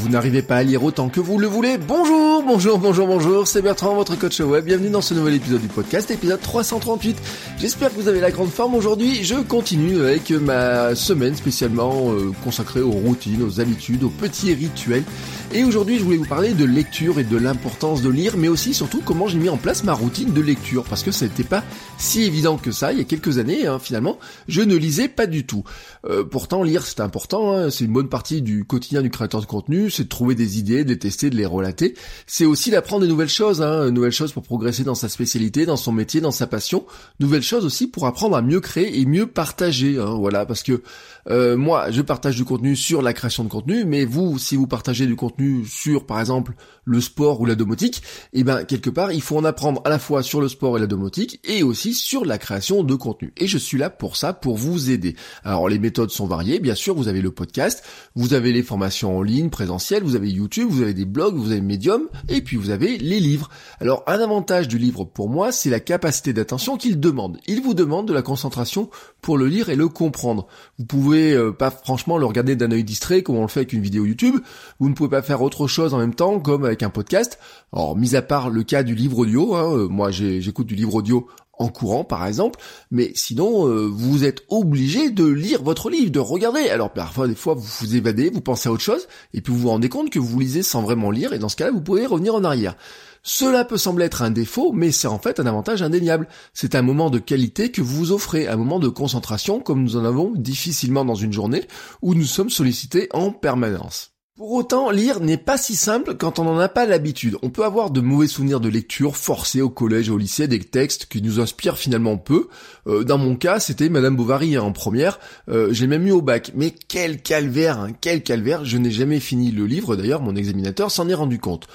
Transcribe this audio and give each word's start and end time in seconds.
Vous 0.00 0.08
n'arrivez 0.08 0.40
pas 0.40 0.56
à 0.56 0.62
lire 0.62 0.82
autant 0.82 1.10
que 1.10 1.20
vous 1.20 1.38
le 1.38 1.46
voulez. 1.46 1.76
Bonjour, 1.76 2.39
bonjour, 2.52 2.78
bonjour, 2.80 3.06
bonjour. 3.06 3.46
C'est 3.46 3.62
Bertrand, 3.62 3.94
votre 3.94 4.18
coach 4.18 4.40
web. 4.40 4.64
Bienvenue 4.64 4.90
dans 4.90 5.00
ce 5.00 5.14
nouvel 5.14 5.34
épisode 5.34 5.60
du 5.60 5.68
podcast, 5.68 6.10
épisode 6.10 6.40
338. 6.40 7.16
J'espère 7.60 7.90
que 7.90 7.94
vous 7.94 8.08
avez 8.08 8.18
la 8.18 8.32
grande 8.32 8.50
forme 8.50 8.74
aujourd'hui. 8.74 9.22
Je 9.22 9.36
continue 9.36 10.00
avec 10.00 10.32
ma 10.32 10.96
semaine 10.96 11.36
spécialement 11.36 12.10
euh, 12.10 12.32
consacrée 12.42 12.80
aux 12.80 12.90
routines, 12.90 13.44
aux 13.44 13.60
habitudes, 13.60 14.02
aux 14.02 14.10
petits 14.10 14.52
rituels. 14.52 15.04
Et 15.52 15.64
aujourd'hui, 15.64 15.98
je 15.98 16.04
voulais 16.04 16.16
vous 16.16 16.26
parler 16.26 16.54
de 16.54 16.64
lecture 16.64 17.18
et 17.18 17.24
de 17.24 17.36
l'importance 17.36 18.02
de 18.02 18.08
lire, 18.08 18.36
mais 18.36 18.46
aussi 18.46 18.72
surtout 18.72 19.02
comment 19.04 19.26
j'ai 19.26 19.38
mis 19.38 19.48
en 19.48 19.56
place 19.56 19.82
ma 19.82 19.92
routine 19.92 20.32
de 20.32 20.40
lecture, 20.40 20.84
parce 20.84 21.02
que 21.02 21.10
ça 21.10 21.26
n'était 21.26 21.44
pas 21.44 21.64
si 21.98 22.22
évident 22.22 22.56
que 22.56 22.70
ça. 22.70 22.92
Il 22.92 22.98
y 22.98 23.00
a 23.00 23.04
quelques 23.04 23.38
années, 23.38 23.66
hein, 23.66 23.80
finalement, 23.80 24.18
je 24.46 24.62
ne 24.62 24.76
lisais 24.76 25.08
pas 25.08 25.26
du 25.26 25.46
tout. 25.46 25.64
Euh, 26.04 26.24
pourtant, 26.24 26.62
lire 26.62 26.86
c'est 26.86 27.00
important. 27.00 27.52
Hein. 27.52 27.70
c'est 27.70 27.84
une 27.84 27.92
bonne 27.92 28.08
partie 28.08 28.42
du 28.42 28.64
quotidien 28.64 29.02
du 29.02 29.10
créateur 29.10 29.40
de 29.40 29.46
contenu. 29.46 29.90
C'est 29.90 30.04
de 30.04 30.08
trouver 30.08 30.36
des 30.36 30.58
idées, 30.58 30.84
de 30.84 30.90
les 30.90 30.98
tester, 30.98 31.30
de 31.30 31.36
les 31.36 31.46
relater. 31.46 31.94
C'est 32.40 32.46
aussi 32.46 32.70
d'apprendre 32.70 33.02
de 33.02 33.06
nouvelles 33.06 33.28
choses, 33.28 33.60
hein, 33.60 33.90
nouvelles 33.90 34.12
choses 34.12 34.32
pour 34.32 34.42
progresser 34.42 34.82
dans 34.82 34.94
sa 34.94 35.10
spécialité, 35.10 35.66
dans 35.66 35.76
son 35.76 35.92
métier, 35.92 36.22
dans 36.22 36.30
sa 36.30 36.46
passion. 36.46 36.86
Nouvelles 37.18 37.42
choses 37.42 37.66
aussi 37.66 37.86
pour 37.86 38.06
apprendre 38.06 38.34
à 38.34 38.40
mieux 38.40 38.60
créer 38.60 38.98
et 38.98 39.04
mieux 39.04 39.26
partager. 39.26 39.98
Hein, 39.98 40.16
voilà, 40.18 40.46
parce 40.46 40.62
que 40.62 40.80
euh, 41.28 41.58
moi, 41.58 41.90
je 41.90 42.00
partage 42.00 42.36
du 42.36 42.46
contenu 42.46 42.76
sur 42.76 43.02
la 43.02 43.12
création 43.12 43.44
de 43.44 43.50
contenu, 43.50 43.84
mais 43.84 44.06
vous, 44.06 44.38
si 44.38 44.56
vous 44.56 44.66
partagez 44.66 45.06
du 45.06 45.16
contenu 45.16 45.66
sur, 45.66 46.06
par 46.06 46.18
exemple, 46.18 46.54
le 46.84 47.00
sport 47.00 47.40
ou 47.40 47.46
la 47.46 47.54
domotique, 47.54 48.02
eh 48.32 48.42
ben 48.42 48.64
quelque 48.64 48.90
part, 48.90 49.12
il 49.12 49.20
faut 49.20 49.36
en 49.36 49.44
apprendre 49.44 49.82
à 49.84 49.90
la 49.90 49.98
fois 49.98 50.22
sur 50.22 50.40
le 50.40 50.48
sport 50.48 50.76
et 50.76 50.80
la 50.80 50.86
domotique, 50.86 51.40
et 51.44 51.62
aussi 51.62 51.94
sur 51.94 52.24
la 52.24 52.38
création 52.38 52.82
de 52.82 52.94
contenu. 52.94 53.32
Et 53.36 53.46
je 53.46 53.58
suis 53.58 53.78
là 53.78 53.90
pour 53.90 54.16
ça, 54.16 54.32
pour 54.32 54.56
vous 54.56 54.90
aider. 54.90 55.14
Alors 55.44 55.68
les 55.68 55.78
méthodes 55.78 56.10
sont 56.10 56.26
variées, 56.26 56.58
bien 56.58 56.74
sûr, 56.74 56.94
vous 56.94 57.08
avez 57.08 57.20
le 57.20 57.30
podcast, 57.30 57.84
vous 58.14 58.34
avez 58.34 58.52
les 58.52 58.62
formations 58.62 59.18
en 59.18 59.22
ligne, 59.22 59.50
présentielles, 59.50 60.02
vous 60.02 60.16
avez 60.16 60.30
YouTube, 60.30 60.68
vous 60.70 60.82
avez 60.82 60.94
des 60.94 61.04
blogs, 61.04 61.36
vous 61.36 61.52
avez 61.52 61.60
Medium, 61.60 62.08
et 62.28 62.42
puis 62.42 62.56
vous 62.56 62.70
avez 62.70 62.98
les 62.98 63.20
livres. 63.20 63.48
Alors 63.80 64.02
un 64.06 64.18
avantage 64.20 64.68
du 64.68 64.78
livre 64.78 65.04
pour 65.04 65.28
moi, 65.28 65.52
c'est 65.52 65.70
la 65.70 65.80
capacité 65.80 66.32
d'attention 66.32 66.76
qu'il 66.76 67.00
demande. 67.00 67.38
Il 67.46 67.62
vous 67.62 67.74
demande 67.74 68.06
de 68.08 68.12
la 68.12 68.22
concentration 68.22 68.90
pour 69.20 69.38
le 69.38 69.46
lire 69.46 69.68
et 69.68 69.76
le 69.76 69.88
comprendre. 69.88 70.46
Vous 70.78 70.84
pouvez 70.84 71.32
euh, 71.32 71.52
pas 71.52 71.70
franchement 71.70 72.18
le 72.18 72.26
regarder 72.26 72.56
d'un 72.56 72.70
œil 72.70 72.84
distrait 72.84 73.22
comme 73.22 73.36
on 73.36 73.42
le 73.42 73.48
fait 73.48 73.60
avec 73.60 73.72
une 73.72 73.82
vidéo 73.82 74.04
YouTube. 74.04 74.36
Vous 74.78 74.88
ne 74.88 74.94
pouvez 74.94 75.10
pas 75.10 75.22
faire 75.22 75.42
autre 75.42 75.66
chose 75.66 75.94
en 75.94 75.98
même 75.98 76.14
temps 76.14 76.40
comme 76.40 76.64
avec 76.64 76.82
un 76.82 76.90
podcast. 76.90 77.38
Alors, 77.72 77.96
mis 77.96 78.16
à 78.16 78.22
part 78.22 78.50
le 78.50 78.62
cas 78.62 78.82
du 78.82 78.94
livre 78.94 79.18
audio, 79.18 79.54
hein, 79.54 79.76
euh, 79.76 79.88
moi 79.88 80.10
j'écoute 80.10 80.66
du 80.66 80.74
livre 80.74 80.94
audio 80.94 81.28
en 81.60 81.68
courant 81.68 82.04
par 82.04 82.26
exemple, 82.26 82.58
mais 82.90 83.12
sinon 83.14 83.68
euh, 83.68 83.86
vous 83.86 84.24
êtes 84.24 84.42
obligé 84.48 85.10
de 85.10 85.26
lire 85.26 85.62
votre 85.62 85.90
livre, 85.90 86.10
de 86.10 86.18
regarder. 86.18 86.70
Alors 86.70 86.90
parfois 86.90 87.28
des 87.28 87.34
fois 87.34 87.54
vous 87.54 87.68
vous 87.80 87.96
évadez, 87.96 88.30
vous 88.30 88.40
pensez 88.40 88.68
à 88.68 88.72
autre 88.72 88.82
chose, 88.82 89.06
et 89.34 89.42
puis 89.42 89.52
vous 89.52 89.60
vous 89.60 89.68
rendez 89.68 89.90
compte 89.90 90.10
que 90.10 90.18
vous 90.18 90.40
lisez 90.40 90.62
sans 90.62 90.82
vraiment 90.82 91.10
lire, 91.10 91.32
et 91.34 91.38
dans 91.38 91.50
ce 91.50 91.56
cas-là 91.56 91.70
vous 91.70 91.82
pouvez 91.82 92.06
revenir 92.06 92.34
en 92.34 92.44
arrière. 92.44 92.76
Cela 93.22 93.66
peut 93.66 93.76
sembler 93.76 94.06
être 94.06 94.22
un 94.22 94.30
défaut, 94.30 94.72
mais 94.72 94.90
c'est 94.90 95.06
en 95.06 95.18
fait 95.18 95.38
un 95.40 95.46
avantage 95.46 95.82
indéniable. 95.82 96.26
C'est 96.54 96.74
un 96.74 96.80
moment 96.80 97.10
de 97.10 97.18
qualité 97.18 97.70
que 97.70 97.82
vous 97.82 97.96
vous 97.96 98.12
offrez, 98.12 98.48
un 98.48 98.56
moment 98.56 98.78
de 98.78 98.88
concentration 98.88 99.60
comme 99.60 99.82
nous 99.82 99.96
en 99.96 100.06
avons 100.06 100.32
difficilement 100.34 101.04
dans 101.04 101.14
une 101.14 101.32
journée 101.32 101.66
où 102.00 102.14
nous 102.14 102.24
sommes 102.24 102.48
sollicités 102.48 103.08
en 103.12 103.30
permanence. 103.30 104.09
Pour 104.40 104.52
autant, 104.52 104.90
lire 104.90 105.20
n'est 105.20 105.36
pas 105.36 105.58
si 105.58 105.76
simple 105.76 106.14
quand 106.14 106.38
on 106.38 106.44
n'en 106.44 106.58
a 106.58 106.70
pas 106.70 106.86
l'habitude. 106.86 107.36
On 107.42 107.50
peut 107.50 107.62
avoir 107.62 107.90
de 107.90 108.00
mauvais 108.00 108.26
souvenirs 108.26 108.58
de 108.58 108.70
lecture 108.70 109.18
forcés 109.18 109.60
au 109.60 109.68
collège 109.68 110.08
au 110.08 110.16
lycée, 110.16 110.48
des 110.48 110.60
textes 110.60 111.04
qui 111.10 111.20
nous 111.20 111.40
inspirent 111.40 111.76
finalement 111.76 112.16
peu. 112.16 112.48
Euh, 112.86 113.04
dans 113.04 113.18
mon 113.18 113.36
cas, 113.36 113.60
c'était 113.60 113.90
Madame 113.90 114.16
Bovary 114.16 114.56
hein, 114.56 114.62
en 114.62 114.72
première. 114.72 115.20
Euh, 115.50 115.74
j'ai 115.74 115.86
même 115.86 116.06
eu 116.06 116.12
au 116.12 116.22
bac. 116.22 116.52
Mais 116.54 116.72
quel 116.88 117.20
calvaire, 117.20 117.80
hein, 117.80 117.88
quel 118.00 118.22
calvaire. 118.22 118.64
Je 118.64 118.78
n'ai 118.78 118.90
jamais 118.90 119.20
fini 119.20 119.50
le 119.50 119.66
livre, 119.66 119.94
d'ailleurs, 119.94 120.22
mon 120.22 120.34
examinateur 120.34 120.90
s'en 120.90 121.06
est 121.10 121.12
rendu 121.14 121.38
compte. 121.38 121.68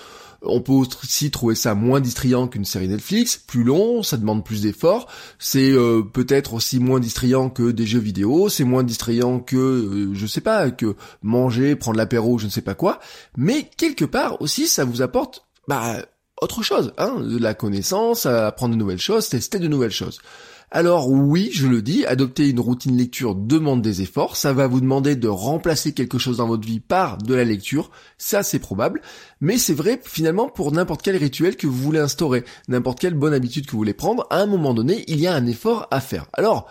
On 0.45 0.61
peut 0.61 0.72
aussi 0.72 1.31
trouver 1.31 1.56
ça 1.56 1.75
moins 1.75 2.00
distrayant 2.00 2.47
qu'une 2.47 2.66
série 2.66 2.88
Netflix, 2.88 3.38
plus 3.38 3.63
long, 3.63 4.03
ça 4.03 4.17
demande 4.17 4.44
plus 4.44 4.61
d'efforts, 4.61 5.07
c'est 5.39 5.72
euh, 5.72 6.01
peut-être 6.01 6.53
aussi 6.53 6.79
moins 6.79 7.00
distrayant 7.00 7.50
que 7.50 7.72
des 7.72 7.85
jeux 7.85 8.00
vidéo, 8.00 8.50
c'est 8.50 8.63
moins 8.63 8.83
distrayant 8.83 9.39
que, 9.39 9.56
euh, 9.56 10.13
je 10.13 10.25
sais 10.25 10.41
pas, 10.41 10.72
que 10.72 10.95
manger, 11.22 11.75
prendre 11.75 11.97
l'apéro, 11.97 12.38
je 12.38 12.45
ne 12.45 12.51
sais 12.51 12.61
pas 12.61 12.75
quoi, 12.75 13.00
mais 13.38 13.69
quelque 13.78 14.06
part 14.06 14.41
aussi 14.41 14.67
ça 14.67 14.85
vous 14.85 15.01
apporte, 15.01 15.45
bah, 15.67 15.97
autre 16.41 16.63
chose, 16.63 16.94
hein, 16.97 17.19
de 17.19 17.38
la 17.38 17.53
connaissance, 17.53 18.25
apprendre 18.25 18.73
de 18.73 18.79
nouvelles 18.79 19.00
choses, 19.00 19.29
tester 19.29 19.59
de 19.59 19.67
nouvelles 19.67 19.91
choses. 19.91 20.19
Alors 20.75 21.09
oui, 21.09 21.52
je 21.53 21.68
le 21.68 21.81
dis, 21.81 22.06
adopter 22.06 22.50
une 22.50 22.59
routine 22.59 22.97
lecture 22.97 23.34
demande 23.34 23.81
des 23.81 24.02
efforts, 24.02 24.36
ça 24.36 24.52
va 24.52 24.68
vous 24.68 24.81
demander 24.81 25.16
de 25.16 25.30
remplacer 25.30 25.94
quelque 25.94 26.18
chose 26.18 26.36
dans 26.36 26.47
votre 26.47 26.68
vie 26.68 26.81
par 26.81 27.18
de 27.18 27.34
la 27.34 27.46
lecture, 27.46 27.91
ça 28.18 28.44
c'est 28.44 28.59
probable, 28.59 29.00
mais 29.40 29.58
c'est 29.58 29.74
vrai 29.74 30.02
finalement 30.03 30.50
pour 30.50 30.74
n'importe 30.74 31.02
quel 31.02 31.16
rituel 31.16 31.56
que 31.56 31.66
vous 31.66 31.81
voulez 31.81 32.00
instaurer, 32.00 32.44
n'importe 32.68 33.00
quelle 33.00 33.13
bonne 33.13 33.34
habitude 33.34 33.68
que 33.68 33.72
vous 33.72 33.78
voulez 33.78 33.94
prendre, 33.94 34.28
à 34.30 34.41
un 34.41 34.47
moment 34.47 34.74
donné, 34.74 35.06
il 35.08 35.22
y 35.22 35.28
a 35.28 35.34
un 35.34 35.46
effort 35.46 35.88
à 35.91 36.02
faire. 36.02 36.25
Alors, 36.34 36.69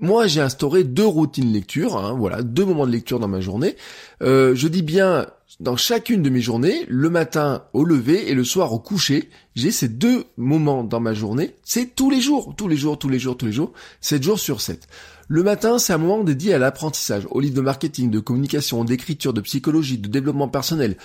moi, 0.00 0.26
j'ai 0.26 0.40
instauré 0.40 0.82
deux 0.82 1.06
routines 1.06 1.52
lecture, 1.52 1.96
hein, 1.96 2.16
voilà, 2.18 2.42
deux 2.42 2.64
moments 2.64 2.84
de 2.84 2.90
lecture 2.90 3.20
dans 3.20 3.28
ma 3.28 3.40
journée. 3.40 3.76
Euh, 4.24 4.56
je 4.56 4.66
dis 4.66 4.82
bien 4.82 5.28
dans 5.60 5.76
chacune 5.76 6.22
de 6.22 6.28
mes 6.28 6.40
journées, 6.40 6.84
le 6.88 7.08
matin 7.08 7.64
au 7.72 7.84
lever 7.84 8.30
et 8.30 8.34
le 8.34 8.44
soir 8.44 8.72
au 8.72 8.78
coucher, 8.78 9.30
j'ai 9.54 9.70
ces 9.70 9.88
deux 9.88 10.24
moments 10.36 10.84
dans 10.84 11.00
ma 11.00 11.14
journée. 11.14 11.54
C'est 11.64 11.94
tous 11.94 12.10
les 12.10 12.20
jours, 12.20 12.54
tous 12.56 12.68
les 12.68 12.76
jours, 12.76 12.98
tous 12.98 13.08
les 13.08 13.18
jours, 13.18 13.36
tous 13.36 13.46
les 13.46 13.52
jours, 13.52 13.72
7 14.00 14.22
jours 14.22 14.38
sur 14.38 14.60
7. 14.60 14.86
Le 15.28 15.42
matin, 15.42 15.78
c'est 15.78 15.92
un 15.92 15.98
moment 15.98 16.22
dédié 16.22 16.52
à 16.54 16.58
l'apprentissage, 16.58 17.26
aux 17.30 17.40
livres 17.40 17.54
de 17.54 17.60
marketing, 17.60 18.10
de 18.10 18.20
communication, 18.20 18.84
d'écriture, 18.84 19.32
de 19.32 19.40
psychologie, 19.40 19.98
de 19.98 20.08
développement 20.08 20.48
personnel. 20.48 20.96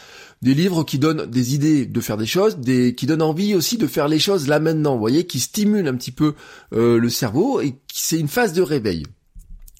Des 0.41 0.53
livres 0.53 0.83
qui 0.83 0.99
donnent 0.99 1.25
des 1.25 1.55
idées 1.55 1.85
de 1.85 2.01
faire 2.01 2.17
des 2.17 2.25
choses, 2.25 2.57
des 2.57 2.93
qui 2.93 3.05
donnent 3.05 3.21
envie 3.21 3.55
aussi 3.55 3.77
de 3.77 3.87
faire 3.87 4.07
les 4.07 4.19
choses 4.19 4.47
là 4.47 4.59
maintenant, 4.59 4.93
vous 4.93 4.99
voyez, 4.99 5.25
qui 5.25 5.39
stimulent 5.39 5.87
un 5.87 5.95
petit 5.95 6.11
peu 6.11 6.35
euh, 6.73 6.97
le 6.97 7.09
cerveau 7.09 7.61
et 7.61 7.75
c'est 7.91 8.19
une 8.19 8.27
phase 8.27 8.53
de 8.53 8.61
réveil. 8.61 9.05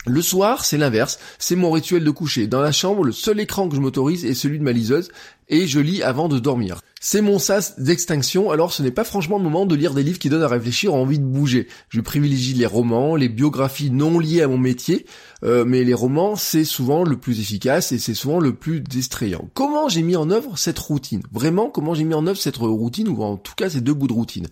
Le 0.08 0.24
soir, 0.24 0.66
c'est 0.66 0.80
l'inverse, 0.80 1.20
c'est 1.38 1.56
mon 1.56 1.70
rituel 1.70 2.04
de 2.04 2.10
coucher. 2.10 2.48
Dans 2.48 2.62
la 2.62 2.72
chambre, 2.72 3.04
le 3.04 3.12
seul 3.12 3.40
écran 3.40 3.70
que 3.70 3.76
je 3.76 3.82
m'autorise 3.82 4.26
est 4.26 4.34
celui 4.34 4.58
de 4.58 4.64
ma 4.64 4.72
liseuse, 4.72 5.10
et 5.48 5.68
je 5.68 5.80
lis 5.80 6.02
avant 6.02 6.28
de 6.28 6.40
dormir. 6.40 6.82
C'est 7.00 7.22
mon 7.22 7.38
sas 7.38 7.80
d'extinction, 7.80 8.50
alors 8.50 8.74
ce 8.74 8.82
n'est 8.82 8.90
pas 8.90 9.04
franchement 9.04 9.38
le 9.38 9.44
moment 9.44 9.68
de 9.68 9.76
lire 9.76 9.94
des 9.94 10.02
livres 10.02 10.18
qui 10.18 10.30
donnent 10.30 10.42
à 10.42 10.48
réfléchir, 10.48 10.96
envie 10.96 11.20
de 11.20 11.24
bouger. 11.24 11.68
Je 11.90 12.02
privilégie 12.02 12.56
les 12.56 12.66
romans, 12.66 13.16
les 13.16 13.30
biographies 13.30 13.92
non 13.92 14.18
liées 14.18 14.42
à 14.42 14.48
mon 14.48 14.58
métier, 14.58 15.06
euh, 15.44 15.66
mais 15.66 15.84
les 15.84 15.94
romans, 15.94 16.36
c'est 16.36 16.66
souvent 16.66 17.04
le 17.04 17.18
plus 17.18 17.40
efficace 17.40 17.92
et 17.92 18.00
c'est 18.00 18.16
souvent 18.16 18.40
le 18.40 18.56
plus 18.56 18.82
distrayant. 18.82 19.50
Comment 19.54 19.88
j'ai 19.88 20.02
mis 20.02 20.16
en 20.16 20.32
œuvre 20.32 20.58
cette 20.58 20.80
routine? 20.80 21.22
Vraiment, 21.32 21.70
comment 21.70 21.94
j'ai 21.94 22.06
mis 22.06 22.16
en 22.16 22.26
œuvre 22.26 22.40
cette 22.40 22.58
routine, 22.58 23.10
ou 23.10 23.22
en 23.22 23.38
tout 23.38 23.54
cas 23.56 23.70
ces 23.70 23.82
deux 23.82 23.94
bouts 23.94 24.08
de 24.08 24.14
routine? 24.14 24.48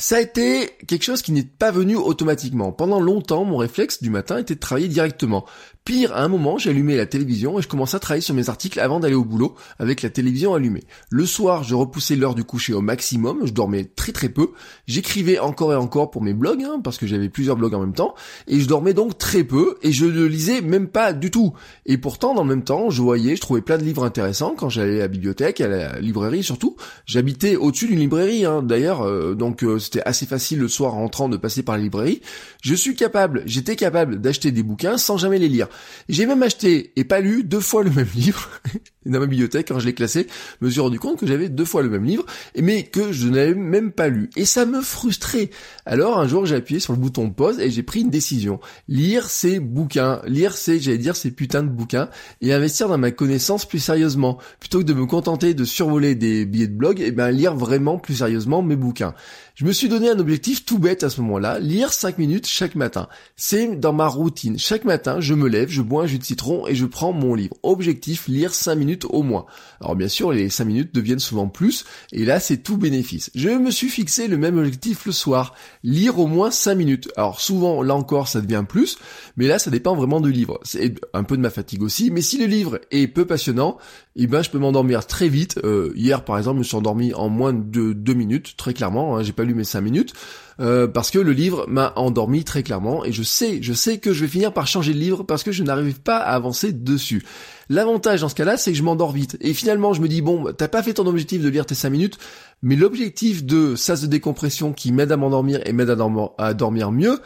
Ça 0.00 0.16
a 0.16 0.20
été 0.20 0.70
quelque 0.88 1.02
chose 1.02 1.20
qui 1.20 1.30
n'est 1.30 1.42
pas 1.42 1.70
venu 1.70 1.94
automatiquement. 1.94 2.72
Pendant 2.72 3.00
longtemps, 3.00 3.44
mon 3.44 3.58
réflexe 3.58 4.02
du 4.02 4.08
matin 4.08 4.38
était 4.38 4.54
de 4.54 4.60
travailler 4.60 4.88
directement. 4.88 5.44
Pire, 5.90 6.14
à 6.14 6.22
un 6.22 6.28
moment, 6.28 6.56
allumé 6.66 6.96
la 6.96 7.04
télévision 7.04 7.58
et 7.58 7.62
je 7.62 7.66
commençais 7.66 7.96
à 7.96 7.98
travailler 7.98 8.20
sur 8.20 8.32
mes 8.32 8.48
articles 8.48 8.78
avant 8.78 9.00
d'aller 9.00 9.16
au 9.16 9.24
boulot 9.24 9.56
avec 9.80 10.02
la 10.02 10.08
télévision 10.08 10.54
allumée. 10.54 10.84
Le 11.10 11.26
soir, 11.26 11.64
je 11.64 11.74
repoussais 11.74 12.14
l'heure 12.14 12.36
du 12.36 12.44
coucher 12.44 12.74
au 12.74 12.80
maximum, 12.80 13.40
je 13.44 13.52
dormais 13.52 13.82
très 13.82 14.12
très 14.12 14.28
peu. 14.28 14.50
J'écrivais 14.86 15.40
encore 15.40 15.72
et 15.72 15.76
encore 15.76 16.12
pour 16.12 16.22
mes 16.22 16.32
blogs, 16.32 16.62
hein, 16.62 16.80
parce 16.84 16.96
que 16.96 17.08
j'avais 17.08 17.28
plusieurs 17.28 17.56
blogs 17.56 17.74
en 17.74 17.80
même 17.80 17.92
temps, 17.92 18.14
et 18.46 18.60
je 18.60 18.68
dormais 18.68 18.94
donc 18.94 19.18
très 19.18 19.42
peu 19.42 19.78
et 19.82 19.90
je 19.90 20.06
ne 20.06 20.24
lisais 20.26 20.60
même 20.60 20.86
pas 20.86 21.12
du 21.12 21.32
tout. 21.32 21.54
Et 21.86 21.98
pourtant, 21.98 22.34
dans 22.34 22.44
le 22.44 22.48
même 22.48 22.62
temps, 22.62 22.90
je 22.90 23.02
voyais, 23.02 23.34
je 23.34 23.40
trouvais 23.40 23.60
plein 23.60 23.76
de 23.76 23.82
livres 23.82 24.04
intéressants 24.04 24.54
quand 24.56 24.68
j'allais 24.68 24.98
à 24.98 25.02
la 25.02 25.08
bibliothèque, 25.08 25.60
à 25.60 25.66
la 25.66 25.98
librairie 25.98 26.44
surtout. 26.44 26.76
J'habitais 27.04 27.56
au-dessus 27.56 27.88
d'une 27.88 27.98
librairie, 27.98 28.44
hein, 28.44 28.62
d'ailleurs, 28.62 29.02
euh, 29.02 29.34
donc 29.34 29.64
euh, 29.64 29.80
c'était 29.80 30.02
assez 30.04 30.26
facile 30.26 30.60
le 30.60 30.68
soir 30.68 30.94
en 30.94 31.00
rentrant 31.00 31.28
de 31.28 31.36
passer 31.36 31.64
par 31.64 31.76
la 31.76 31.82
librairie. 31.82 32.20
Je 32.62 32.76
suis 32.76 32.94
capable, 32.94 33.42
j'étais 33.46 33.74
capable 33.74 34.20
d'acheter 34.20 34.52
des 34.52 34.62
bouquins 34.62 34.96
sans 34.96 35.16
jamais 35.16 35.40
les 35.40 35.48
lire. 35.48 35.66
J'ai 36.08 36.26
même 36.26 36.42
acheté 36.42 36.92
et 36.96 37.04
pas 37.04 37.20
lu 37.20 37.44
deux 37.44 37.60
fois 37.60 37.82
le 37.82 37.90
même 37.90 38.08
livre. 38.14 38.50
dans 39.06 39.20
ma 39.20 39.26
bibliothèque, 39.26 39.68
quand 39.68 39.78
je 39.78 39.86
l'ai 39.86 39.94
classé, 39.94 40.26
je 40.60 40.66
me 40.66 40.70
suis 40.70 40.80
rendu 40.80 40.98
compte 40.98 41.18
que 41.18 41.26
j'avais 41.26 41.48
deux 41.48 41.64
fois 41.64 41.82
le 41.82 41.88
même 41.88 42.04
livre, 42.04 42.26
mais 42.60 42.82
que 42.82 43.12
je 43.12 43.28
n'avais 43.28 43.54
même 43.54 43.92
pas 43.92 44.08
lu. 44.08 44.28
Et 44.36 44.44
ça 44.44 44.66
me 44.66 44.82
frustrait. 44.82 45.50
Alors 45.86 46.18
un 46.18 46.28
jour 46.28 46.44
j'ai 46.44 46.56
appuyé 46.56 46.80
sur 46.80 46.92
le 46.92 46.98
bouton 46.98 47.30
pause 47.30 47.60
et 47.60 47.70
j'ai 47.70 47.82
pris 47.82 48.00
une 48.00 48.10
décision. 48.10 48.60
Lire 48.88 49.30
ces 49.30 49.58
bouquins, 49.58 50.20
lire 50.26 50.54
ces, 50.54 50.78
j'allais 50.78 50.98
dire, 50.98 51.16
ces 51.16 51.30
putains 51.30 51.62
de 51.62 51.68
bouquins, 51.68 52.10
et 52.40 52.52
investir 52.52 52.88
dans 52.88 52.98
ma 52.98 53.10
connaissance 53.10 53.66
plus 53.66 53.78
sérieusement. 53.78 54.38
Plutôt 54.58 54.80
que 54.80 54.84
de 54.84 54.94
me 54.94 55.06
contenter 55.06 55.54
de 55.54 55.64
survoler 55.64 56.14
des 56.14 56.44
billets 56.44 56.68
de 56.68 56.76
blog, 56.76 57.00
et 57.00 57.06
eh 57.06 57.10
ben 57.10 57.30
lire 57.30 57.54
vraiment 57.54 57.98
plus 57.98 58.16
sérieusement 58.16 58.62
mes 58.62 58.76
bouquins. 58.76 59.14
Je 59.54 59.66
me 59.66 59.72
suis 59.72 59.90
donné 59.90 60.08
un 60.08 60.18
objectif 60.18 60.64
tout 60.64 60.78
bête 60.78 61.02
à 61.02 61.10
ce 61.10 61.20
moment-là, 61.20 61.58
lire 61.58 61.92
5 61.92 62.16
minutes 62.16 62.46
chaque 62.46 62.76
matin. 62.76 63.08
C'est 63.36 63.78
dans 63.78 63.92
ma 63.92 64.08
routine. 64.08 64.58
Chaque 64.58 64.86
matin, 64.86 65.20
je 65.20 65.34
me 65.34 65.48
lève, 65.48 65.68
je 65.68 65.82
bois 65.82 66.04
un 66.04 66.06
jus 66.06 66.18
de 66.18 66.24
citron 66.24 66.66
et 66.66 66.74
je 66.74 66.86
prends 66.86 67.12
mon 67.12 67.34
livre. 67.34 67.54
Objectif, 67.62 68.26
lire 68.26 68.54
5 68.54 68.74
minutes 68.74 68.89
au 69.08 69.22
moins. 69.22 69.46
Alors 69.80 69.96
bien 69.96 70.08
sûr, 70.08 70.32
les 70.32 70.48
5 70.48 70.64
minutes 70.64 70.94
deviennent 70.94 71.18
souvent 71.18 71.48
plus, 71.48 71.84
et 72.12 72.24
là 72.24 72.40
c'est 72.40 72.58
tout 72.58 72.76
bénéfice. 72.76 73.30
Je 73.34 73.50
me 73.50 73.70
suis 73.70 73.88
fixé 73.88 74.28
le 74.28 74.36
même 74.36 74.58
objectif 74.58 75.06
le 75.06 75.12
soir, 75.12 75.54
lire 75.82 76.18
au 76.18 76.26
moins 76.26 76.50
5 76.50 76.74
minutes. 76.74 77.08
Alors 77.16 77.40
souvent, 77.40 77.82
là 77.82 77.94
encore, 77.94 78.28
ça 78.28 78.40
devient 78.40 78.64
plus, 78.68 78.98
mais 79.36 79.46
là 79.46 79.58
ça 79.58 79.70
dépend 79.70 79.94
vraiment 79.94 80.20
du 80.20 80.32
livre. 80.32 80.60
C'est 80.62 80.94
un 81.14 81.24
peu 81.24 81.36
de 81.36 81.42
ma 81.42 81.50
fatigue 81.50 81.82
aussi, 81.82 82.10
mais 82.10 82.22
si 82.22 82.38
le 82.38 82.46
livre 82.46 82.80
est 82.90 83.06
peu 83.06 83.24
passionnant, 83.26 83.78
eh 84.16 84.26
ben 84.26 84.42
je 84.42 84.50
peux 84.50 84.58
m'endormir 84.58 85.06
très 85.06 85.28
vite. 85.28 85.58
Euh, 85.64 85.92
hier 85.94 86.24
par 86.24 86.38
exemple, 86.38 86.56
je 86.56 86.60
me 86.60 86.64
suis 86.64 86.76
endormi 86.76 87.14
en 87.14 87.28
moins 87.28 87.52
de 87.52 87.92
2 87.92 88.14
minutes, 88.14 88.56
très 88.56 88.74
clairement, 88.74 89.16
hein, 89.16 89.22
j'ai 89.22 89.32
pas 89.32 89.44
lu 89.44 89.54
mes 89.54 89.64
5 89.64 89.80
minutes, 89.80 90.12
euh, 90.60 90.86
parce 90.86 91.10
que 91.10 91.18
le 91.18 91.32
livre 91.32 91.64
m'a 91.68 91.92
endormi 91.96 92.44
très 92.44 92.62
clairement, 92.62 93.04
et 93.04 93.12
je 93.12 93.22
sais, 93.22 93.62
je 93.62 93.72
sais 93.72 93.98
que 93.98 94.12
je 94.12 94.24
vais 94.24 94.30
finir 94.30 94.52
par 94.52 94.66
changer 94.66 94.92
de 94.92 94.98
livre 94.98 95.22
parce 95.22 95.42
que 95.42 95.52
je 95.52 95.62
n'arrive 95.62 96.00
pas 96.00 96.18
à 96.18 96.34
avancer 96.34 96.72
dessus. 96.72 97.24
L'avantage 97.70 98.20
dans 98.20 98.28
ce 98.28 98.34
cas-là, 98.34 98.56
c'est 98.56 98.72
que 98.72 98.76
je 98.76 98.82
m'endors 98.82 99.12
vite. 99.12 99.38
Et 99.40 99.54
finalement, 99.54 99.94
je 99.94 100.00
me 100.00 100.08
dis, 100.08 100.20
bon, 100.20 100.52
t'as 100.52 100.68
pas 100.68 100.82
fait 100.82 100.94
ton 100.94 101.06
objectif 101.06 101.40
de 101.40 101.48
lire 101.48 101.64
tes 101.64 101.74
5 101.74 101.90
minutes, 101.90 102.18
mais 102.62 102.76
l'objectif 102.76 103.44
de 103.44 103.74
sas 103.74 104.02
de 104.02 104.06
décompression 104.06 104.72
qui 104.72 104.92
m'aide 104.92 105.12
à 105.12 105.16
m'endormir 105.16 105.60
et 105.64 105.72
m'aide 105.72 105.96
à, 106.38 106.54
dormir 106.54 106.90
mieux, 106.90 107.20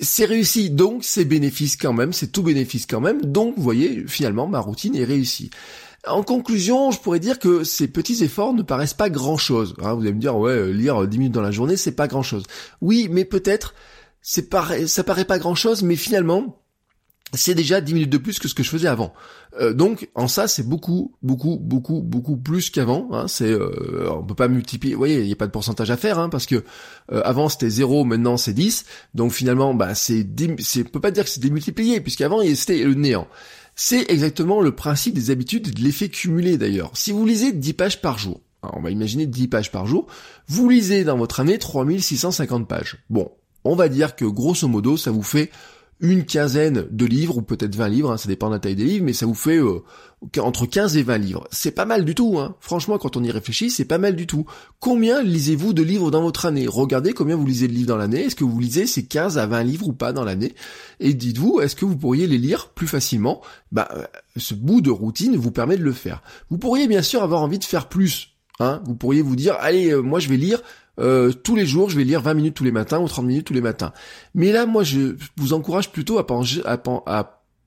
c'est 0.00 0.26
réussi, 0.26 0.70
donc 0.70 1.02
c'est 1.02 1.24
bénéfice 1.24 1.76
quand 1.76 1.92
même, 1.92 2.12
c'est 2.12 2.28
tout 2.28 2.44
bénéfice 2.44 2.86
quand 2.86 3.00
même, 3.00 3.22
donc 3.22 3.54
vous 3.56 3.62
voyez, 3.62 4.04
finalement, 4.06 4.46
ma 4.46 4.60
routine 4.60 4.94
est 4.94 5.04
réussie. 5.04 5.50
En 6.10 6.22
conclusion, 6.22 6.90
je 6.90 7.00
pourrais 7.00 7.20
dire 7.20 7.38
que 7.38 7.64
ces 7.64 7.88
petits 7.88 8.22
efforts 8.24 8.54
ne 8.54 8.62
paraissent 8.62 8.94
pas 8.94 9.10
grand-chose. 9.10 9.74
Hein. 9.82 9.94
vous 9.94 10.02
allez 10.02 10.12
me 10.12 10.20
dire, 10.20 10.36
ouais, 10.36 10.72
lire 10.72 11.06
10 11.06 11.18
minutes 11.18 11.34
dans 11.34 11.42
la 11.42 11.50
journée, 11.50 11.76
c'est 11.76 11.92
pas 11.92 12.08
grand-chose. 12.08 12.44
Oui, 12.80 13.08
mais 13.10 13.24
peut-être, 13.24 13.74
ça 14.22 14.42
paraît 15.04 15.24
pas 15.24 15.38
grand-chose, 15.38 15.82
mais 15.82 15.96
finalement, 15.96 16.58
c'est 17.34 17.54
déjà 17.54 17.80
10 17.80 17.94
minutes 17.94 18.10
de 18.10 18.18
plus 18.18 18.38
que 18.38 18.48
ce 18.48 18.54
que 18.54 18.62
je 18.62 18.70
faisais 18.70 18.88
avant. 18.88 19.12
Euh, 19.60 19.74
donc 19.74 20.08
en 20.14 20.28
ça 20.28 20.48
c'est 20.48 20.66
beaucoup 20.66 21.14
beaucoup 21.22 21.58
beaucoup 21.60 22.00
beaucoup 22.00 22.36
plus 22.36 22.70
qu'avant. 22.70 23.08
Hein. 23.12 23.28
C'est 23.28 23.50
euh, 23.50 24.10
on 24.10 24.24
peut 24.24 24.34
pas 24.34 24.48
multiplier. 24.48 24.94
Vous 24.94 25.00
voyez, 25.00 25.20
il 25.20 25.26
n'y 25.26 25.32
a 25.32 25.36
pas 25.36 25.46
de 25.46 25.52
pourcentage 25.52 25.90
à 25.90 25.96
faire 25.96 26.18
hein, 26.18 26.30
parce 26.30 26.46
que 26.46 26.64
euh, 27.12 27.20
avant 27.24 27.48
c'était 27.48 27.68
0, 27.68 28.04
maintenant 28.04 28.36
c'est 28.38 28.54
10. 28.54 28.84
Donc 29.14 29.32
finalement 29.32 29.74
bah 29.74 29.94
c'est 29.94 30.26
c'est 30.60 30.86
on 30.86 30.90
peut 30.90 31.00
pas 31.00 31.10
dire 31.10 31.24
que 31.24 31.30
c'est 31.30 31.40
démultiplié 31.40 32.00
puisqu'avant 32.00 32.40
c'était 32.54 32.82
le 32.82 32.94
néant. 32.94 33.28
C'est 33.80 34.10
exactement 34.10 34.60
le 34.60 34.74
principe 34.74 35.14
des 35.14 35.30
habitudes 35.30 35.68
et 35.68 35.70
de 35.70 35.80
l'effet 35.80 36.08
cumulé 36.08 36.58
d'ailleurs. 36.58 36.90
Si 36.96 37.12
vous 37.12 37.24
lisez 37.24 37.52
10 37.52 37.74
pages 37.74 38.00
par 38.00 38.18
jour, 38.18 38.40
hein, 38.64 38.70
on 38.72 38.80
va 38.80 38.90
imaginer 38.90 39.24
10 39.24 39.46
pages 39.46 39.70
par 39.70 39.86
jour, 39.86 40.08
vous 40.48 40.68
lisez 40.68 41.04
dans 41.04 41.16
votre 41.16 41.38
année 41.38 41.58
3650 41.58 42.66
pages. 42.66 42.96
Bon, 43.08 43.30
on 43.62 43.76
va 43.76 43.88
dire 43.88 44.16
que 44.16 44.24
grosso 44.24 44.66
modo 44.66 44.96
ça 44.96 45.12
vous 45.12 45.22
fait 45.22 45.52
une 46.00 46.24
quinzaine 46.24 46.86
de 46.90 47.06
livres, 47.06 47.38
ou 47.38 47.42
peut-être 47.42 47.74
20 47.74 47.88
livres, 47.88 48.12
hein, 48.12 48.16
ça 48.16 48.28
dépend 48.28 48.48
de 48.48 48.54
la 48.54 48.60
taille 48.60 48.76
des 48.76 48.84
livres, 48.84 49.04
mais 49.04 49.12
ça 49.12 49.26
vous 49.26 49.34
fait 49.34 49.56
euh, 49.56 49.82
entre 50.38 50.66
15 50.66 50.96
et 50.96 51.02
20 51.02 51.18
livres. 51.18 51.48
C'est 51.50 51.72
pas 51.72 51.84
mal 51.84 52.04
du 52.04 52.14
tout, 52.14 52.38
hein. 52.38 52.54
franchement 52.60 52.98
quand 52.98 53.16
on 53.16 53.24
y 53.24 53.30
réfléchit, 53.30 53.70
c'est 53.70 53.84
pas 53.84 53.98
mal 53.98 54.14
du 54.14 54.26
tout. 54.26 54.46
Combien 54.78 55.22
lisez-vous 55.22 55.72
de 55.72 55.82
livres 55.82 56.10
dans 56.10 56.22
votre 56.22 56.46
année? 56.46 56.66
Regardez 56.68 57.12
combien 57.12 57.36
vous 57.36 57.46
lisez 57.46 57.66
de 57.66 57.72
livres 57.72 57.88
dans 57.88 57.96
l'année, 57.96 58.26
est-ce 58.26 58.36
que 58.36 58.44
vous 58.44 58.60
lisez 58.60 58.86
ces 58.86 59.06
15 59.06 59.38
à 59.38 59.46
20 59.46 59.62
livres 59.64 59.88
ou 59.88 59.92
pas 59.92 60.12
dans 60.12 60.24
l'année? 60.24 60.54
Et 61.00 61.14
dites-vous, 61.14 61.60
est-ce 61.60 61.74
que 61.74 61.84
vous 61.84 61.96
pourriez 61.96 62.26
les 62.26 62.38
lire 62.38 62.68
plus 62.68 62.86
facilement? 62.86 63.40
Bah, 63.72 63.88
euh, 63.96 64.04
ce 64.36 64.54
bout 64.54 64.80
de 64.80 64.90
routine 64.90 65.36
vous 65.36 65.50
permet 65.50 65.76
de 65.76 65.84
le 65.84 65.92
faire. 65.92 66.22
Vous 66.50 66.58
pourriez 66.58 66.86
bien 66.86 67.02
sûr 67.02 67.22
avoir 67.22 67.42
envie 67.42 67.58
de 67.58 67.64
faire 67.64 67.88
plus, 67.88 68.38
Hein, 68.60 68.82
vous 68.86 68.96
pourriez 68.96 69.22
vous 69.22 69.36
dire, 69.36 69.56
allez, 69.60 69.92
euh, 69.92 70.00
moi 70.00 70.18
je 70.18 70.28
vais 70.28 70.36
lire 70.36 70.60
euh, 70.98 71.32
tous 71.32 71.56
les 71.56 71.66
jours, 71.66 71.90
je 71.90 71.96
vais 71.96 72.04
lire 72.04 72.20
20 72.20 72.34
minutes 72.34 72.54
tous 72.54 72.64
les 72.64 72.72
matins 72.72 73.00
ou 73.00 73.08
30 73.08 73.24
minutes 73.24 73.46
tous 73.46 73.54
les 73.54 73.60
matins. 73.60 73.92
Mais 74.34 74.52
là, 74.52 74.66
moi, 74.66 74.82
je 74.82 75.16
vous 75.36 75.52
encourage 75.52 75.92
plutôt 75.92 76.18
à, 76.18 76.24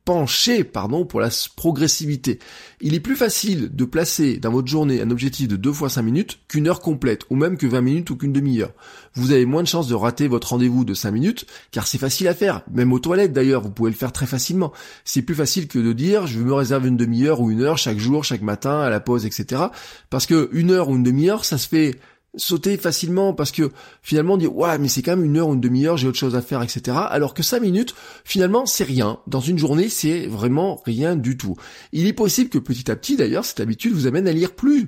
pencher, 0.04 0.64
pardon, 0.64 1.06
pour 1.06 1.22
la 1.22 1.30
progressivité. 1.56 2.40
Il 2.82 2.96
est 2.96 3.00
plus 3.00 3.16
facile 3.16 3.70
de 3.74 3.86
placer 3.86 4.38
dans 4.38 4.52
votre 4.52 4.68
journée 4.68 5.00
un 5.00 5.12
objectif 5.12 5.48
de 5.48 5.56
2 5.56 5.72
fois 5.72 5.90
5 5.90 6.02
minutes 6.02 6.40
qu'une 6.48 6.68
heure 6.68 6.82
complète, 6.82 7.22
ou 7.30 7.36
même 7.36 7.56
que 7.56 7.68
20 7.68 7.82
minutes 7.82 8.10
ou 8.10 8.18
qu'une 8.18 8.34
demi-heure. 8.34 8.72
Vous 9.14 9.32
avez 9.32 9.46
moins 9.46 9.62
de 9.62 9.68
chances 9.68 9.88
de 9.88 9.94
rater 9.94 10.28
votre 10.28 10.50
rendez-vous 10.50 10.86
de 10.86 10.96
5 10.96 11.12
minutes, 11.12 11.46
car 11.72 11.86
c'est 11.86 12.00
facile 12.00 12.28
à 12.28 12.34
faire. 12.34 12.64
Même 12.74 12.92
aux 12.92 13.00
toilettes 13.00 13.32
d'ailleurs, 13.32 13.62
vous 13.62 13.70
pouvez 13.70 13.92
le 13.92 13.96
faire 13.96 14.12
très 14.12 14.26
facilement. 14.26 14.74
C'est 15.06 15.22
plus 15.22 15.36
facile 15.36 15.68
que 15.68 15.78
de 15.78 15.94
dire 15.94 16.26
je 16.26 16.40
me 16.40 16.54
réserve 16.54 16.88
une 16.88 16.98
demi-heure 16.98 17.40
ou 17.40 17.52
une 17.52 17.62
heure 17.62 17.78
chaque 17.78 18.00
jour, 18.00 18.24
chaque 18.24 18.42
matin, 18.42 18.80
à 18.80 18.90
la 18.90 19.00
pause, 19.00 19.28
etc. 19.28 19.62
Parce 20.10 20.26
que 20.26 20.50
une 20.52 20.72
heure 20.72 20.90
ou 20.90 20.96
une 20.96 21.04
demi-heure, 21.04 21.46
ça 21.46 21.60
se 21.60 21.68
fait 21.68 22.00
sauter 22.36 22.78
facilement 22.78 23.34
parce 23.34 23.52
que 23.52 23.72
finalement 24.02 24.36
on 24.36 24.38
dit 24.38 24.48
ouais 24.48 24.78
mais 24.78 24.88
c'est 24.88 25.02
quand 25.02 25.18
même 25.18 25.26
une 25.26 25.38
heure 25.38 25.50
ou 25.50 25.54
une 25.54 25.60
demi-heure 25.60 25.98
j'ai 25.98 26.08
autre 26.08 26.18
chose 26.18 26.36
à 26.36 26.42
faire 26.42 26.62
etc 26.62 26.98
alors 27.10 27.34
que 27.34 27.44
cinq 27.44 27.62
minutes 27.62 27.94
finalement 28.24 28.66
c'est 28.66 28.84
rien. 28.84 29.20
Dans 29.28 29.42
une 29.42 29.58
journée 29.58 29.90
c'est 29.90 30.28
vraiment 30.28 30.82
rien 30.86 31.16
du 31.16 31.38
tout. 31.38 31.56
Il 31.92 32.08
est 32.08 32.14
possible 32.14 32.50
que 32.50 32.58
petit 32.58 32.90
à 32.90 32.96
petit 32.96 33.18
d'ailleurs 33.18 33.46
cette 33.46 33.60
habitude 33.60 33.94
vous 33.94 34.08
amène 34.08 34.28
à 34.28 34.32
lire 34.32 34.54
plus 34.56 34.88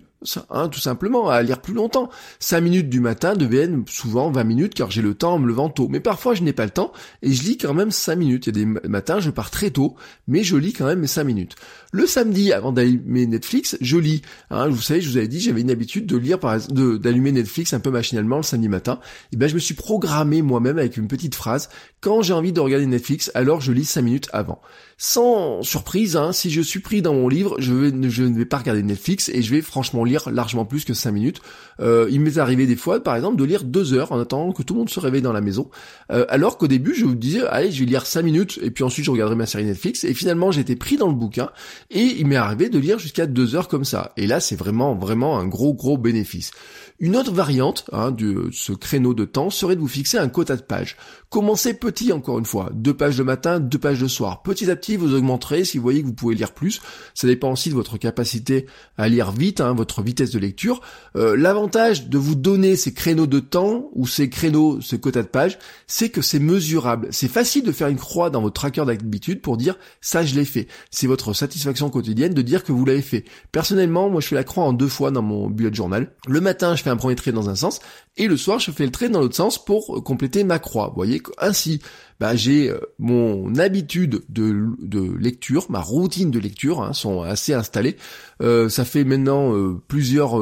Hein, 0.49 0.69
tout 0.69 0.79
simplement, 0.79 1.29
à 1.29 1.41
lire 1.41 1.61
plus 1.61 1.73
longtemps. 1.73 2.09
5 2.39 2.61
minutes 2.61 2.89
du 2.89 2.99
matin 2.99 3.35
deviennent 3.35 3.83
souvent 3.87 4.31
20 4.31 4.43
minutes 4.43 4.73
car 4.73 4.91
j'ai 4.91 5.01
le 5.01 5.13
temps 5.13 5.33
en 5.33 5.39
me 5.39 5.47
levant 5.47 5.69
tôt. 5.69 5.87
Mais 5.89 5.99
parfois 5.99 6.33
je 6.33 6.43
n'ai 6.43 6.53
pas 6.53 6.65
le 6.65 6.71
temps 6.71 6.91
et 7.21 7.31
je 7.31 7.43
lis 7.43 7.57
quand 7.57 7.73
même 7.73 7.91
5 7.91 8.15
minutes. 8.15 8.47
Il 8.47 8.57
y 8.57 8.61
a 8.61 8.65
des 8.65 8.87
matins, 8.87 9.19
je 9.19 9.29
pars 9.29 9.51
très 9.51 9.71
tôt, 9.71 9.95
mais 10.27 10.43
je 10.43 10.55
lis 10.55 10.73
quand 10.73 10.85
même 10.85 10.99
mes 10.99 11.07
5 11.07 11.23
minutes. 11.23 11.55
Le 11.91 12.07
samedi, 12.07 12.53
avant 12.53 12.71
d'allumer 12.71 13.27
Netflix, 13.27 13.77
je 13.81 13.97
lis. 13.97 14.21
Hein, 14.49 14.67
vous 14.67 14.81
savez, 14.81 15.01
je 15.01 15.09
vous 15.09 15.17
avais 15.17 15.27
dit, 15.27 15.39
j'avais 15.39 15.61
une 15.61 15.71
habitude 15.71 16.05
de 16.05 16.17
lire, 16.17 16.39
d'allumer 16.39 17.31
Netflix 17.31 17.73
un 17.73 17.79
peu 17.79 17.91
machinalement 17.91 18.37
le 18.37 18.43
samedi 18.43 18.69
matin. 18.69 18.99
Et 19.31 19.37
ben, 19.37 19.47
je 19.47 19.53
me 19.53 19.59
suis 19.59 19.75
programmé 19.75 20.41
moi-même 20.41 20.77
avec 20.77 20.97
une 20.97 21.07
petite 21.07 21.35
phrase. 21.35 21.69
Quand 22.01 22.21
j'ai 22.21 22.33
envie 22.33 22.51
de 22.51 22.59
regarder 22.59 22.85
Netflix, 22.85 23.31
alors 23.35 23.61
je 23.61 23.71
lis 23.71 23.85
5 23.85 24.01
minutes 24.01 24.29
avant. 24.33 24.61
Sans 24.97 25.63
surprise, 25.63 26.15
hein, 26.15 26.31
si 26.31 26.49
je 26.49 26.61
suis 26.61 26.79
pris 26.79 27.01
dans 27.01 27.13
mon 27.13 27.27
livre, 27.27 27.55
je, 27.59 27.91
je 28.09 28.23
ne 28.23 28.37
vais 28.37 28.45
pas 28.45 28.57
regarder 28.57 28.83
Netflix 28.83 29.29
et 29.29 29.41
je 29.41 29.53
vais 29.53 29.61
franchement 29.61 30.03
lire 30.03 30.12
largement 30.31 30.65
plus 30.65 30.85
que 30.85 30.93
5 30.93 31.11
minutes. 31.11 31.41
Euh, 31.79 32.07
il 32.11 32.21
m'est 32.21 32.37
arrivé 32.37 32.65
des 32.65 32.75
fois, 32.75 33.01
par 33.01 33.15
exemple, 33.15 33.37
de 33.37 33.43
lire 33.43 33.63
2 33.63 33.93
heures 33.93 34.11
en 34.11 34.19
attendant 34.19 34.51
que 34.51 34.63
tout 34.63 34.73
le 34.73 34.79
monde 34.79 34.89
se 34.89 34.99
réveille 34.99 35.21
dans 35.21 35.33
la 35.33 35.41
maison. 35.41 35.69
Euh, 36.11 36.25
alors 36.29 36.57
qu'au 36.57 36.67
début, 36.67 36.93
je 36.95 37.05
vous 37.05 37.15
disais, 37.15 37.45
allez, 37.47 37.71
je 37.71 37.79
vais 37.79 37.85
lire 37.85 38.05
5 38.05 38.21
minutes 38.21 38.59
et 38.61 38.71
puis 38.71 38.83
ensuite 38.83 39.05
je 39.05 39.11
regarderai 39.11 39.35
ma 39.35 39.45
série 39.45 39.65
Netflix. 39.65 40.03
Et 40.03 40.13
finalement, 40.13 40.51
j'étais 40.51 40.75
pris 40.75 40.97
dans 40.97 41.07
le 41.07 41.15
bouquin 41.15 41.49
et 41.91 42.01
il 42.01 42.27
m'est 42.27 42.35
arrivé 42.35 42.69
de 42.69 42.79
lire 42.79 42.99
jusqu'à 42.99 43.25
2 43.25 43.55
heures 43.55 43.67
comme 43.67 43.85
ça. 43.85 44.13
Et 44.17 44.27
là, 44.27 44.39
c'est 44.39 44.55
vraiment, 44.55 44.95
vraiment 44.95 45.39
un 45.39 45.45
gros, 45.45 45.73
gros 45.73 45.97
bénéfice. 45.97 46.51
Une 46.99 47.15
autre 47.15 47.33
variante 47.33 47.85
hein, 47.91 48.11
de 48.11 48.49
ce 48.51 48.71
créneau 48.71 49.13
de 49.13 49.25
temps 49.25 49.49
serait 49.49 49.75
de 49.75 49.81
vous 49.81 49.87
fixer 49.87 50.17
un 50.17 50.29
quota 50.29 50.55
de 50.55 50.61
pages. 50.61 50.95
Commencez 51.29 51.73
petit 51.73 52.13
encore 52.13 52.37
une 52.37 52.45
fois, 52.45 52.69
deux 52.73 52.93
pages 52.93 53.17
le 53.17 53.23
matin, 53.23 53.59
deux 53.59 53.79
pages 53.79 53.99
le 53.99 54.07
soir. 54.07 54.43
Petit 54.43 54.69
à 54.69 54.75
petit, 54.75 54.95
vous 54.95 55.15
augmenterez 55.15 55.65
si 55.65 55.77
vous 55.77 55.83
voyez 55.83 56.01
que 56.01 56.07
vous 56.07 56.13
pouvez 56.13 56.35
lire 56.35 56.53
plus. 56.53 56.81
Ça 57.15 57.27
dépend 57.27 57.51
aussi 57.51 57.69
de 57.69 57.73
votre 57.73 57.97
capacité 57.97 58.67
à 58.97 59.09
lire 59.09 59.31
vite, 59.31 59.59
hein, 59.59 59.73
votre 59.73 60.02
vitesse 60.03 60.31
de 60.31 60.39
lecture. 60.39 60.81
Euh, 61.15 61.35
l'avantage 61.35 62.09
de 62.09 62.17
vous 62.17 62.35
donner 62.35 62.75
ces 62.75 62.93
créneaux 62.93 63.27
de 63.27 63.39
temps 63.39 63.89
ou 63.93 64.07
ces 64.07 64.29
créneaux, 64.29 64.79
ce 64.81 64.95
quota 64.95 65.23
de 65.23 65.27
pages, 65.27 65.57
c'est 65.87 66.09
que 66.09 66.21
c'est 66.21 66.39
mesurable. 66.39 67.07
C'est 67.11 67.27
facile 67.27 67.63
de 67.63 67.71
faire 67.71 67.87
une 67.87 67.97
croix 67.97 68.29
dans 68.29 68.41
votre 68.41 68.53
tracker 68.53 68.85
d'habitude 68.85 69.41
pour 69.41 69.57
dire 69.57 69.77
ça 70.01 70.23
je 70.23 70.35
l'ai 70.35 70.45
fait. 70.45 70.67
C'est 70.91 71.07
votre 71.07 71.33
satisfaction 71.33 71.89
quotidienne 71.89 72.33
de 72.33 72.41
dire 72.41 72.63
que 72.63 72.71
vous 72.71 72.85
l'avez 72.85 73.01
fait. 73.01 73.25
Personnellement, 73.51 74.09
moi 74.09 74.21
je 74.21 74.27
fais 74.27 74.35
la 74.35 74.43
croix 74.43 74.63
en 74.63 74.73
deux 74.73 74.87
fois 74.87 75.11
dans 75.11 75.21
mon 75.21 75.49
bullet 75.49 75.73
journal. 75.73 76.11
Le 76.27 76.41
matin, 76.41 76.75
je 76.75 76.83
fais 76.83 76.89
un 76.89 76.97
premier 76.97 77.15
trait 77.15 77.31
dans 77.31 77.49
un 77.49 77.55
sens 77.55 77.79
et 78.17 78.27
le 78.27 78.37
soir, 78.37 78.59
je 78.59 78.71
fais 78.71 78.85
le 78.85 78.91
trait 78.91 79.09
dans 79.09 79.19
l'autre 79.19 79.35
sens 79.35 79.63
pour 79.63 80.03
compléter 80.03 80.43
ma 80.43 80.59
croix. 80.59 80.87
Vous 80.89 80.95
voyez, 80.95 81.21
ainsi, 81.39 81.81
bah, 82.23 82.37
j'ai 82.37 82.69
euh, 82.69 82.79
mon 82.99 83.53
habitude 83.55 84.23
de, 84.29 85.13
lecture, 85.19 85.65
ma 85.69 85.81
routine 85.81 86.31
de 86.31 86.39
lecture 86.39 86.81
hein, 86.81 86.93
sont 86.93 87.21
assez 87.21 87.53
installées. 87.53 87.97
Euh, 88.41 88.69
ça 88.69 88.85
fait 88.85 89.03
maintenant 89.03 89.53
euh, 89.53 89.73
plusieurs, 89.89 90.41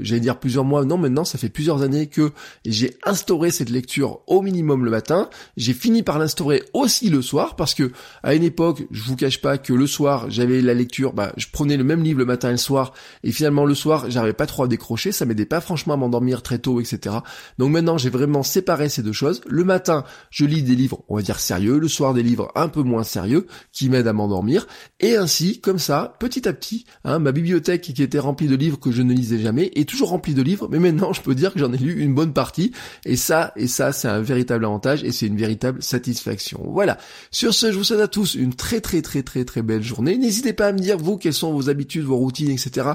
j'allais 0.00 0.20
dire 0.20 0.40
plusieurs 0.40 0.64
mois, 0.64 0.84
non 0.84 0.98
maintenant 0.98 1.24
ça 1.24 1.38
fait 1.38 1.48
plusieurs 1.48 1.82
années 1.82 2.08
que 2.08 2.32
j'ai 2.64 2.96
instauré 3.04 3.52
cette 3.52 3.70
lecture 3.70 4.22
au 4.26 4.42
minimum 4.42 4.84
le 4.84 4.90
matin. 4.90 5.30
J'ai 5.56 5.72
fini 5.72 6.02
par 6.02 6.18
l'instaurer 6.18 6.64
aussi 6.74 7.10
le 7.10 7.22
soir 7.22 7.54
parce 7.54 7.74
que 7.74 7.92
à 8.24 8.34
une 8.34 8.42
époque, 8.42 8.82
je 8.90 9.04
vous 9.04 9.14
cache 9.14 9.40
pas 9.40 9.56
que 9.56 9.72
le 9.72 9.86
soir 9.86 10.28
j'avais 10.30 10.60
la 10.60 10.74
lecture, 10.74 11.12
bah, 11.12 11.32
je 11.36 11.46
prenais 11.52 11.76
le 11.76 11.84
même 11.84 12.02
livre 12.02 12.18
le 12.18 12.24
matin 12.24 12.48
et 12.48 12.52
le 12.52 12.56
soir 12.56 12.92
et 13.22 13.30
finalement 13.30 13.66
le 13.66 13.76
soir 13.76 14.10
j'arrivais 14.10 14.32
pas 14.32 14.46
trop 14.46 14.64
à 14.64 14.68
décrocher, 14.68 15.12
ça 15.12 15.26
m'aidait 15.26 15.46
pas 15.46 15.60
franchement 15.60 15.94
à 15.94 15.96
m'endormir 15.96 16.42
très 16.42 16.58
tôt, 16.58 16.80
etc. 16.80 17.18
Donc 17.58 17.70
maintenant 17.70 17.98
j'ai 17.98 18.10
vraiment 18.10 18.42
séparé 18.42 18.88
ces 18.88 19.04
deux 19.04 19.12
choses. 19.12 19.42
Le 19.46 19.62
matin, 19.62 20.02
je 20.30 20.44
lis 20.44 20.64
des 20.64 20.74
livres, 20.74 21.04
dire 21.22 21.40
sérieux, 21.40 21.78
le 21.78 21.88
soir 21.88 22.14
des 22.14 22.22
livres 22.22 22.50
un 22.54 22.68
peu 22.68 22.82
moins 22.82 23.02
sérieux 23.02 23.46
qui 23.72 23.88
m'aident 23.88 24.08
à 24.08 24.12
m'endormir 24.12 24.66
et 25.00 25.16
ainsi 25.16 25.60
comme 25.60 25.78
ça 25.78 26.14
petit 26.18 26.48
à 26.48 26.52
petit 26.52 26.84
hein, 27.04 27.18
ma 27.18 27.32
bibliothèque 27.32 27.82
qui 27.82 28.02
était 28.02 28.18
remplie 28.18 28.46
de 28.46 28.56
livres 28.56 28.78
que 28.78 28.90
je 28.90 29.02
ne 29.02 29.12
lisais 29.12 29.38
jamais 29.38 29.70
est 29.74 29.88
toujours 29.88 30.10
remplie 30.10 30.34
de 30.34 30.42
livres 30.42 30.68
mais 30.70 30.78
maintenant 30.78 31.12
je 31.12 31.20
peux 31.20 31.34
dire 31.34 31.52
que 31.52 31.58
j'en 31.58 31.72
ai 31.72 31.78
lu 31.78 32.00
une 32.00 32.14
bonne 32.14 32.32
partie 32.32 32.72
et 33.04 33.16
ça 33.16 33.52
et 33.56 33.66
ça 33.66 33.92
c'est 33.92 34.08
un 34.08 34.20
véritable 34.20 34.64
avantage 34.64 35.04
et 35.04 35.12
c'est 35.12 35.26
une 35.26 35.36
véritable 35.36 35.82
satisfaction. 35.82 36.60
Voilà. 36.66 36.98
Sur 37.30 37.54
ce 37.54 37.72
je 37.72 37.78
vous 37.78 37.84
souhaite 37.84 38.00
à 38.00 38.08
tous 38.08 38.34
une 38.34 38.54
très 38.54 38.80
très 38.80 39.02
très 39.02 39.22
très 39.22 39.44
très 39.44 39.62
belle 39.62 39.82
journée. 39.82 40.16
N'hésitez 40.16 40.52
pas 40.52 40.66
à 40.66 40.72
me 40.72 40.78
dire 40.78 40.98
vous 40.98 41.16
quelles 41.16 41.34
sont 41.34 41.52
vos 41.52 41.68
habitudes, 41.68 42.04
vos 42.04 42.16
routines 42.16 42.50
etc. 42.50 42.90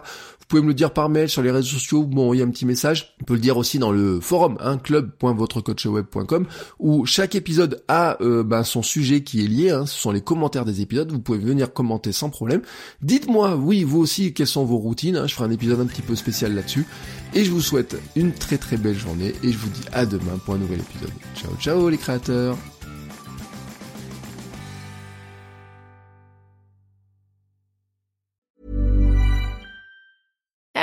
Vous 0.45 0.49
pouvez 0.49 0.61
me 0.61 0.67
le 0.67 0.73
dire 0.75 0.93
par 0.93 1.09
mail 1.09 1.27
sur 1.27 1.41
les 1.41 1.49
réseaux 1.49 1.79
sociaux, 1.79 2.03
vous 2.03 2.15
m'envoyez 2.15 2.43
un 2.43 2.49
petit 2.51 2.67
message. 2.67 3.15
On 3.19 3.25
peut 3.25 3.33
le 3.33 3.39
dire 3.39 3.57
aussi 3.57 3.79
dans 3.79 3.91
le 3.91 4.19
forum, 4.19 4.57
hein, 4.59 4.77
club.votrecoachweb.com, 4.77 6.45
où 6.77 7.05
chaque 7.07 7.33
épisode 7.33 7.83
a 7.87 8.04
euh, 8.21 8.43
ben, 8.43 8.63
son 8.63 8.83
sujet 8.83 9.23
qui 9.23 9.43
est 9.43 9.47
lié. 9.47 9.71
Hein, 9.71 9.85
ce 9.85 9.99
sont 9.99 10.11
les 10.11 10.21
commentaires 10.21 10.65
des 10.65 10.81
épisodes. 10.81 11.11
Vous 11.11 11.19
pouvez 11.19 11.39
venir 11.39 11.73
commenter 11.73 12.11
sans 12.11 12.29
problème. 12.29 12.61
Dites-moi, 13.01 13.55
oui, 13.55 13.83
vous 13.83 13.99
aussi, 13.99 14.33
quelles 14.33 14.47
sont 14.47 14.65
vos 14.65 14.77
routines. 14.77 15.17
Hein, 15.17 15.27
je 15.27 15.33
ferai 15.35 15.47
un 15.47 15.51
épisode 15.51 15.79
un 15.79 15.85
petit 15.85 16.01
peu 16.01 16.15
spécial 16.15 16.53
là-dessus. 16.53 16.85
Et 17.33 17.43
je 17.43 17.51
vous 17.51 17.61
souhaite 17.61 17.97
une 18.15 18.31
très 18.31 18.57
très 18.57 18.77
belle 18.77 18.97
journée. 18.97 19.33
Et 19.43 19.51
je 19.51 19.57
vous 19.57 19.69
dis 19.69 19.83
à 19.93 20.05
demain 20.05 20.37
pour 20.43 20.55
un 20.55 20.57
nouvel 20.57 20.79
épisode. 20.79 21.11
Ciao 21.35 21.51
ciao 21.59 21.89
les 21.89 21.97
créateurs 21.97 22.57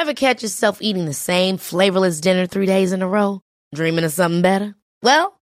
Ever 0.03 0.15
catch 0.15 0.43
yourself 0.43 0.79
eating 0.83 1.07
the 1.07 1.15
same 1.15 1.57
flavorless 1.59 2.21
dinner 2.21 2.47
three 2.47 2.67
days 2.67 2.93
in 2.93 3.03
a 3.03 3.09
row? 3.09 3.41
Dreaming 3.73 4.05
of 4.05 4.13
something 4.13 4.43
better? 4.43 4.75
Well, 5.03 5.41